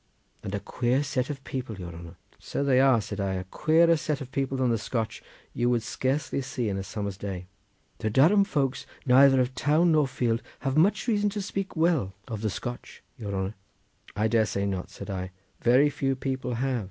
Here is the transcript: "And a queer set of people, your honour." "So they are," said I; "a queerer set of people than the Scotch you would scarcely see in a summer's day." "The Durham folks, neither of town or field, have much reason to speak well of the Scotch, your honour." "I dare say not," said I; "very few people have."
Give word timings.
"And 0.41 0.55
a 0.55 0.59
queer 0.59 1.03
set 1.03 1.29
of 1.29 1.43
people, 1.43 1.77
your 1.77 1.93
honour." 1.93 2.15
"So 2.39 2.63
they 2.63 2.79
are," 2.79 3.01
said 3.01 3.19
I; 3.19 3.35
"a 3.35 3.43
queerer 3.43 3.95
set 3.95 4.19
of 4.19 4.31
people 4.31 4.57
than 4.57 4.71
the 4.71 4.79
Scotch 4.79 5.21
you 5.53 5.69
would 5.69 5.83
scarcely 5.83 6.41
see 6.41 6.69
in 6.69 6.77
a 6.79 6.83
summer's 6.83 7.17
day." 7.17 7.45
"The 7.99 8.09
Durham 8.09 8.43
folks, 8.43 8.87
neither 9.05 9.39
of 9.39 9.53
town 9.53 9.93
or 9.93 10.07
field, 10.07 10.41
have 10.61 10.75
much 10.75 11.07
reason 11.07 11.29
to 11.29 11.39
speak 11.43 11.75
well 11.75 12.15
of 12.27 12.41
the 12.41 12.49
Scotch, 12.49 13.03
your 13.15 13.35
honour." 13.35 13.53
"I 14.15 14.27
dare 14.27 14.47
say 14.47 14.65
not," 14.65 14.89
said 14.89 15.11
I; 15.11 15.29
"very 15.59 15.91
few 15.91 16.15
people 16.15 16.55
have." 16.55 16.79